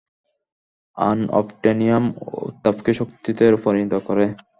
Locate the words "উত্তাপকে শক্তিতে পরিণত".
2.41-3.93